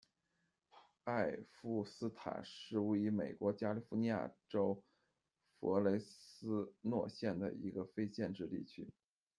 [1.03, 4.81] 艾夫斯塔是位于美国加利福尼亚州
[5.59, 8.89] 弗雷斯诺县的一个非建制地区。